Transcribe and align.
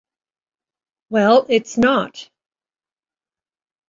Well, 1.11 1.45
it's 1.47 1.77
not. 1.77 2.27